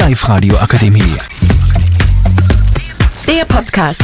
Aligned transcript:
Live-Radio 0.00 0.56
Akademie. 0.56 1.14
Der 3.28 3.44
Podcast. 3.44 4.02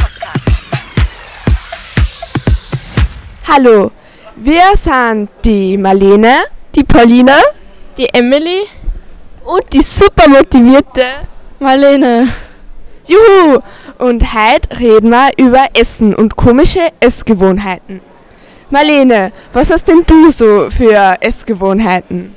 Hallo, 3.47 3.91
wir 4.35 4.75
sind 4.75 5.27
die 5.43 5.75
Marlene, 5.75 6.35
die 6.75 6.83
Paulina 6.83 7.33
die 7.97 8.07
Emily 8.13 8.67
und 9.43 9.73
die 9.73 9.81
super 9.81 10.29
motivierte 10.29 11.01
Marlene. 11.59 12.31
Juhu! 13.07 13.59
Und 13.97 14.21
heute 14.35 14.79
reden 14.79 15.09
wir 15.09 15.31
über 15.37 15.65
Essen 15.73 16.13
und 16.13 16.35
komische 16.35 16.89
Essgewohnheiten. 16.99 18.01
Marlene, 18.69 19.31
was 19.51 19.71
hast 19.71 19.87
denn 19.87 20.03
du 20.05 20.29
so 20.29 20.69
für 20.69 21.17
Essgewohnheiten? 21.21 22.35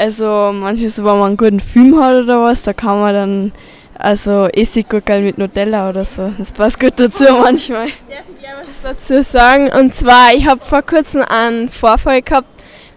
Also 0.00 0.50
manches, 0.54 0.96
wenn 0.96 1.04
man 1.04 1.22
einen 1.22 1.36
guten 1.36 1.60
Film 1.60 2.02
hat 2.02 2.22
oder 2.22 2.42
was, 2.42 2.62
da 2.62 2.72
kann 2.72 3.00
man 3.00 3.14
dann 3.14 3.52
also 3.98 4.48
Essiggurkel 4.50 5.20
mit 5.20 5.36
Nutella 5.36 5.90
oder 5.90 6.06
so. 6.06 6.32
Das 6.38 6.52
passt 6.52 6.80
gut 6.80 6.94
dazu 6.96 7.24
manchmal. 7.42 7.84
Darf 7.84 8.22
ich 8.32 8.40
gleich 8.40 8.54
was 8.62 8.96
dazu 8.96 9.22
sagen? 9.22 9.70
Und 9.70 9.94
zwar, 9.94 10.32
ich 10.34 10.46
habe 10.46 10.64
vor 10.64 10.80
kurzem 10.80 11.20
einen 11.20 11.68
Vorfall 11.68 12.22
gehabt 12.22 12.48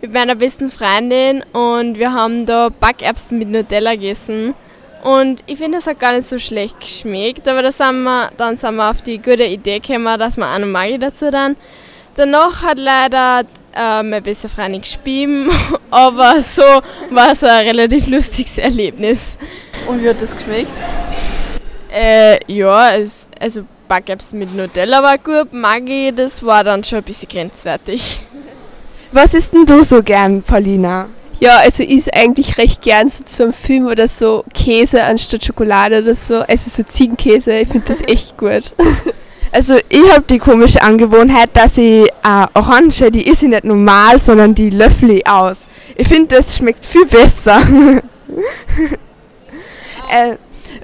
mit 0.02 0.14
meiner 0.14 0.36
besten 0.36 0.70
Freundin 0.70 1.44
und 1.52 1.98
wir 1.98 2.14
haben 2.14 2.46
da 2.46 2.70
Backerbsen 2.70 3.38
mit 3.38 3.50
Nutella 3.50 3.96
gegessen. 3.96 4.54
Und 5.04 5.44
ich 5.46 5.58
finde, 5.58 5.80
es 5.80 5.88
hat 5.88 6.00
gar 6.00 6.14
nicht 6.14 6.30
so 6.30 6.40
schlecht 6.40 6.80
geschmeckt, 6.80 7.50
aber 7.50 7.64
da 7.64 7.74
sind 7.74 8.04
wir, 8.04 8.30
dann 8.38 8.56
sind 8.58 8.76
wir 8.78 8.90
auf 8.90 9.02
die 9.02 9.18
gute 9.18 9.44
Idee 9.44 9.80
gekommen, 9.80 10.18
dass 10.18 10.38
wir 10.38 10.48
auch 10.48 10.58
noch 10.58 10.68
Maggi 10.68 11.00
dazu 11.00 11.30
dann. 11.30 11.58
Danach 12.16 12.64
hat 12.64 12.80
leider 12.80 13.44
äh, 13.76 14.04
meine 14.04 14.22
beste 14.22 14.50
Freundin 14.50 14.82
gespielt, 14.82 15.52
aber 15.92 16.42
so 16.42 16.62
war 17.10 17.32
es 17.32 17.44
ein 17.44 17.68
relativ 17.68 18.08
lustiges 18.08 18.58
Erlebnis. 18.58 19.38
Und 19.88 20.04
wie 20.04 20.10
hat 20.10 20.22
das 20.22 20.36
geschmeckt? 20.36 20.72
Äh, 21.92 22.40
ja, 22.52 22.96
es, 22.96 23.28
also 23.40 23.64
Backerbsen 23.88 24.40
mit 24.40 24.56
Nutella 24.56 25.04
war 25.04 25.18
gut, 25.18 25.54
Maggi, 25.54 26.12
das 26.16 26.44
war 26.44 26.64
dann 26.64 26.84
schon 26.84 27.00
ein 27.00 27.04
bisschen 27.04 27.30
grenzwertig. 27.30 28.22
Was 29.12 29.36
isst 29.36 29.54
denn 29.54 29.66
du 29.66 29.84
so 29.84 30.02
gern, 30.02 30.42
Paulina? 30.42 31.10
Ja, 31.40 31.58
also 31.58 31.84
ich 31.84 32.14
eigentlich 32.14 32.58
recht 32.58 32.82
gern 32.82 33.10
so 33.10 33.24
zum 33.26 33.54
Film 33.54 33.88
oder 33.88 34.08
so 34.08 34.46
Käse 34.54 35.04
anstatt 35.04 35.44
Schokolade 35.44 36.00
oder 36.00 36.16
so. 36.16 36.36
Also 36.40 36.70
so 36.70 36.84
Ziegenkäse, 36.84 37.60
ich 37.60 37.68
finde 37.68 37.86
das 37.88 38.02
echt 38.08 38.38
gut. 38.38 38.74
Also 39.54 39.78
ich 39.88 40.12
habe 40.12 40.24
die 40.28 40.40
komische 40.40 40.82
Angewohnheit, 40.82 41.52
dass 41.54 41.78
ich 41.78 42.08
äh, 42.08 42.48
Orange, 42.56 43.12
die 43.12 43.28
ist 43.28 43.44
nicht 43.44 43.64
normal, 43.64 44.18
sondern 44.18 44.56
die 44.56 44.72
löffel 44.72 45.12
ich 45.12 45.28
aus. 45.28 45.66
Ich 45.96 46.08
finde, 46.08 46.36
das 46.36 46.58
schmeckt 46.58 46.84
viel 46.84 47.06
besser. 47.06 47.62
äh, 50.12 50.38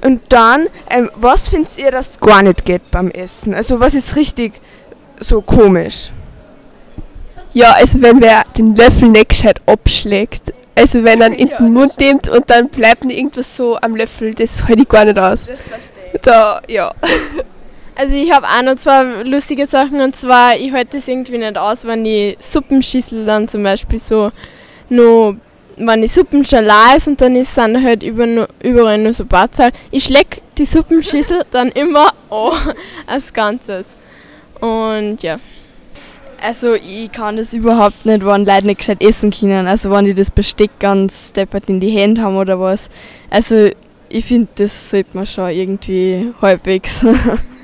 und 0.05 0.21
dann, 0.29 0.67
ähm, 0.87 1.09
was 1.15 1.49
findet 1.49 1.79
ihr, 1.79 1.89
das 1.89 2.19
gar 2.19 2.43
nicht 2.43 2.63
geht 2.63 2.91
beim 2.91 3.09
Essen? 3.09 3.55
Also 3.55 3.79
was 3.79 3.95
ist 3.95 4.15
richtig 4.15 4.53
so 5.19 5.41
komisch? 5.41 6.11
Ja, 7.53 7.71
also 7.71 7.99
wenn 8.03 8.21
wer 8.21 8.43
den 8.55 8.75
Löffel 8.75 9.09
nicht 9.09 9.29
gescheit 9.29 9.61
abschlägt. 9.65 10.53
Also 10.75 11.03
wenn 11.03 11.21
er 11.21 11.27
in 11.31 11.37
den 11.37 11.49
ja, 11.49 11.59
Mund 11.61 11.99
nimmt 11.99 12.27
und 12.27 12.47
dann 12.51 12.69
bleibt 12.69 13.03
irgendwas 13.03 13.55
so 13.55 13.77
am 13.77 13.95
Löffel, 13.95 14.35
das 14.35 14.63
halte 14.63 14.83
ich 14.83 14.89
gar 14.89 15.05
nicht 15.05 15.17
aus. 15.17 15.47
Das 15.47 15.57
verstehe 15.57 16.13
ich. 16.13 16.21
Da, 16.21 16.61
ja. 16.67 16.93
Also 17.99 18.15
ich 18.15 18.31
habe 18.31 18.47
auch 18.47 18.61
noch 18.61 18.77
zwei 18.77 19.23
lustige 19.23 19.67
Sachen 19.67 19.99
und 19.99 20.15
zwar, 20.15 20.55
ich 20.55 20.71
halte 20.71 20.95
das 20.95 21.09
irgendwie 21.09 21.37
nicht 21.37 21.57
aus, 21.57 21.83
wenn 21.83 22.05
die 22.05 22.37
Suppenschüssel 22.39 23.25
dann 23.25 23.49
zum 23.49 23.61
Beispiel 23.61 23.99
so 23.99 24.31
nur 24.87 25.35
wenn 25.75 26.01
die 26.01 26.07
Suppen 26.07 26.45
schon 26.45 26.63
leer 26.63 26.93
ist 26.95 27.09
und 27.09 27.19
dann 27.19 27.35
ist 27.35 27.57
dann 27.57 27.83
halt 27.83 28.01
über, 28.03 28.47
überall 28.63 28.97
nur 28.99 29.11
so 29.11 29.25
Barzahl. 29.25 29.71
Ich 29.91 30.05
schläg 30.05 30.41
die 30.57 30.63
Suppenschüssel 30.63 31.41
dann 31.51 31.73
immer 31.73 32.07
an 32.29 32.73
als 33.05 33.33
Ganzes. 33.33 33.85
Und 34.61 35.21
ja. 35.21 35.37
Also 36.41 36.75
ich 36.75 37.11
kann 37.11 37.35
das 37.35 37.53
überhaupt 37.53 38.05
nicht, 38.05 38.25
wenn 38.25 38.45
Leute 38.45 38.65
nicht 38.65 38.79
gescheit 38.79 39.03
essen 39.03 39.31
können. 39.31 39.67
Also 39.67 39.91
wenn 39.91 40.05
die 40.05 40.13
das 40.13 40.31
Besteck 40.31 40.71
ganz 40.79 41.33
deppert 41.33 41.69
in 41.69 41.81
die 41.81 41.89
Hände 41.89 42.21
haben 42.21 42.37
oder 42.37 42.61
was. 42.61 42.87
Also 43.29 43.69
ich 44.07 44.23
finde, 44.23 44.47
das 44.55 44.89
sollte 44.89 45.09
man 45.11 45.25
schon 45.25 45.49
irgendwie 45.49 46.31
halbwegs. 46.41 47.05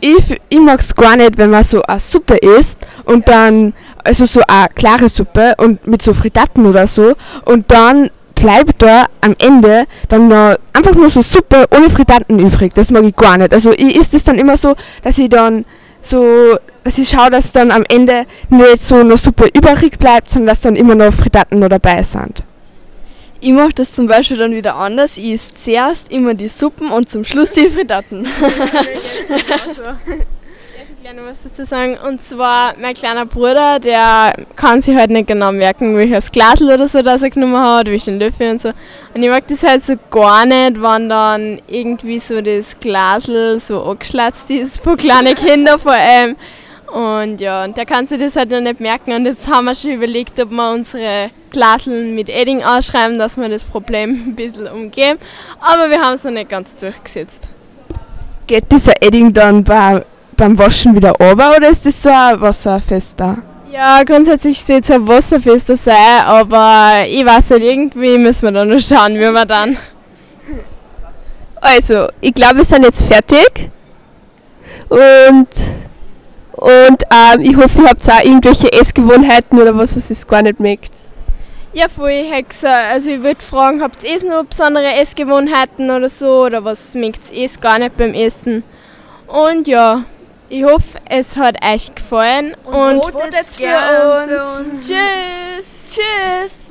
ich, 0.00 0.40
ich 0.48 0.60
mag 0.60 0.80
es 0.80 0.94
gar 0.94 1.16
nicht, 1.16 1.38
wenn 1.38 1.50
man 1.50 1.64
so 1.64 1.82
eine 1.82 2.00
Suppe 2.00 2.36
isst 2.36 2.78
und 3.04 3.28
dann, 3.28 3.72
also 4.04 4.26
so 4.26 4.40
eine 4.46 4.68
klare 4.74 5.08
Suppe 5.08 5.54
und 5.58 5.86
mit 5.86 6.02
so 6.02 6.12
Fritatten 6.14 6.66
oder 6.66 6.86
so 6.86 7.14
und 7.44 7.70
dann 7.70 8.10
bleibt 8.34 8.82
da 8.82 9.06
am 9.20 9.36
Ende 9.38 9.84
dann 10.08 10.28
noch 10.28 10.56
einfach 10.72 10.94
nur 10.94 11.10
so 11.10 11.22
Suppe 11.22 11.66
ohne 11.70 11.90
Fritatten 11.90 12.38
übrig. 12.38 12.72
Das 12.74 12.90
mag 12.90 13.04
ich 13.04 13.14
gar 13.14 13.36
nicht. 13.36 13.52
Also 13.52 13.72
ich 13.72 13.96
isst 13.96 14.14
es 14.14 14.24
dann 14.24 14.38
immer 14.38 14.56
so, 14.56 14.74
dass 15.02 15.18
ich 15.18 15.28
dann 15.28 15.64
so, 16.02 16.56
dass 16.82 16.96
ich 16.96 17.08
schaue, 17.08 17.30
dass 17.30 17.52
dann 17.52 17.70
am 17.70 17.84
Ende 17.88 18.24
nicht 18.48 18.82
so 18.82 18.96
eine 18.96 19.16
Suppe 19.18 19.48
übrig 19.54 19.98
bleibt, 19.98 20.30
sondern 20.30 20.48
dass 20.48 20.62
dann 20.62 20.76
immer 20.76 20.94
noch 20.94 21.12
Fritatten 21.12 21.58
noch 21.58 21.68
dabei 21.68 22.02
sind. 22.02 22.42
Ich 23.40 23.52
mache 23.52 23.72
das 23.74 23.94
zum 23.94 24.06
Beispiel 24.06 24.36
dann 24.36 24.52
wieder 24.52 24.74
anders. 24.76 25.16
Ich 25.16 25.32
esse 25.32 25.54
zuerst 25.54 26.12
immer 26.12 26.34
die 26.34 26.48
Suppen 26.48 26.90
und 26.90 27.10
zum 27.10 27.24
Schluss 27.24 27.52
die 27.52 27.68
Fritatten. 27.68 28.26
ich 31.04 31.16
noch 31.16 31.24
was 31.24 31.42
dazu 31.42 31.64
sagen. 31.64 31.98
Und 32.06 32.22
zwar 32.24 32.74
mein 32.78 32.94
kleiner 32.94 33.26
Bruder, 33.26 33.78
der 33.78 34.34
kann 34.56 34.82
sich 34.82 34.96
halt 34.96 35.10
nicht 35.10 35.26
genau 35.26 35.52
merken, 35.52 35.96
welches 35.96 36.30
Glas 36.30 36.60
oder 36.62 36.88
so 36.88 37.02
das 37.02 37.22
er 37.22 37.30
genommen 37.30 37.58
hat, 37.58 37.86
welchen 37.86 38.18
Löffel 38.18 38.52
und 38.52 38.60
so. 38.60 38.70
Und 39.14 39.22
ich 39.22 39.28
mag 39.28 39.46
das 39.48 39.62
halt 39.62 39.84
so 39.84 39.94
gar 40.10 40.46
nicht, 40.46 40.80
wenn 40.80 41.08
dann 41.08 41.62
irgendwie 41.68 42.18
so 42.18 42.40
das 42.40 42.78
Glasl 42.78 43.58
so 43.60 43.82
angeschlatzt 43.82 44.50
ist, 44.50 44.82
von 44.82 44.96
kleinen 44.96 45.34
Kindern 45.34 45.78
vor 45.78 45.92
allem. 45.92 46.36
Und 46.92 47.40
ja, 47.40 47.64
und 47.64 47.76
der 47.76 47.86
kann 47.86 48.06
sich 48.06 48.18
das 48.18 48.36
halt 48.36 48.50
noch 48.50 48.60
nicht 48.60 48.80
merken. 48.80 49.12
Und 49.12 49.24
jetzt 49.24 49.48
haben 49.50 49.66
wir 49.66 49.74
schon 49.74 49.92
überlegt, 49.92 50.38
ob 50.40 50.50
wir 50.50 50.72
unsere 50.72 51.30
Glaseln 51.50 52.14
mit 52.14 52.28
Edding 52.28 52.62
ausschreiben, 52.62 53.18
dass 53.18 53.36
wir 53.36 53.48
das 53.48 53.62
Problem 53.62 54.10
ein 54.28 54.36
bisschen 54.36 54.66
umgehen. 54.66 55.18
Aber 55.60 55.90
wir 55.90 56.00
haben 56.00 56.14
es 56.14 56.24
noch 56.24 56.30
nicht 56.30 56.48
ganz 56.48 56.76
durchgesetzt. 56.76 57.48
Geht 58.46 58.70
dieser 58.70 59.00
Edding 59.00 59.32
dann 59.32 59.62
bei, 59.62 60.04
beim 60.36 60.58
Waschen 60.58 60.94
wieder 60.94 61.12
runter 61.12 61.56
oder 61.56 61.68
ist 61.68 61.86
das 61.86 62.02
so 62.02 62.10
ein 62.10 62.40
wasserfester? 62.40 63.38
Ja, 63.70 64.02
grundsätzlich 64.02 64.60
soll 64.60 64.80
es 64.82 64.90
ein 64.90 65.06
wasserfester 65.06 65.76
sein, 65.76 66.24
aber 66.24 67.04
ich 67.06 67.24
weiß 67.24 67.50
nicht, 67.50 67.62
irgendwie 67.62 68.18
müssen 68.18 68.42
wir 68.42 68.52
da 68.52 68.64
noch 68.64 68.80
schauen, 68.80 69.14
wie 69.14 69.30
wir 69.30 69.46
dann. 69.46 69.76
Also, 71.60 72.08
ich 72.20 72.34
glaube, 72.34 72.56
wir 72.56 72.64
sind 72.64 72.84
jetzt 72.84 73.04
fertig. 73.04 73.70
Und 74.88 75.46
und 76.60 77.04
ähm, 77.10 77.40
ich 77.40 77.56
hoffe, 77.56 77.80
ihr 77.80 77.88
habt 77.88 78.06
auch 78.10 78.22
irgendwelche 78.22 78.70
Essgewohnheiten 78.70 79.58
oder 79.58 79.74
was, 79.76 79.96
was 79.96 80.10
ihr 80.10 80.26
gar 80.26 80.42
nicht 80.42 80.60
mögt. 80.60 80.92
Ja, 81.72 81.88
voll, 81.88 82.10
ich 82.10 82.32
hätte 82.32 82.48
gesagt, 82.48 82.90
also 82.90 83.10
ich 83.10 83.22
würde 83.22 83.40
fragen, 83.40 83.80
habt 83.80 84.02
ihr 84.02 84.20
eh 84.20 84.26
noch 84.26 84.44
besondere 84.44 84.92
Essgewohnheiten 84.94 85.88
oder 85.90 86.08
so 86.08 86.46
oder 86.46 86.64
was 86.64 86.94
mögt 86.94 87.30
ihr 87.30 87.48
gar 87.60 87.78
nicht 87.78 87.96
beim 87.96 88.12
Essen? 88.12 88.64
Und 89.28 89.68
ja, 89.68 90.02
ich 90.48 90.64
hoffe, 90.64 90.98
es 91.08 91.36
hat 91.36 91.64
euch 91.64 91.94
gefallen 91.94 92.56
und, 92.64 92.74
und 92.74 93.12
votet 93.12 93.46
für 93.46 93.66
uns. 93.66 94.24
für 94.24 94.58
uns. 94.58 94.88
Tschüss. 94.88 95.94
Tschüss. 95.94 96.70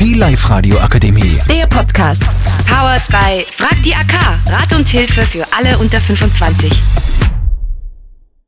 Die 0.00 0.14
Live-Radio 0.14 0.78
Akademie. 0.80 1.38
Der 1.48 1.68
Podcast. 1.68 2.24
Powered 2.66 3.06
by 3.08 3.46
Frag 3.52 3.80
die 3.84 3.94
AK. 3.94 4.40
Rat 4.48 4.72
und 4.74 4.88
Hilfe 4.88 5.22
für 5.22 5.44
alle 5.56 5.78
unter 5.78 6.00
25. 6.00 6.72